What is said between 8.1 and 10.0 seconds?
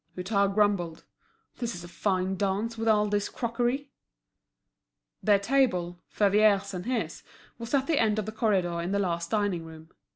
of the corridor in the last dining room.